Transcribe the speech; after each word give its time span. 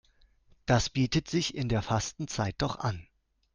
Das 0.65 0.89
bietet 0.89 1.29
sich 1.29 1.53
in 1.53 1.69
der 1.69 1.83
Fastenzeit 1.83 2.55
doch 2.57 2.79
an. 2.79 3.05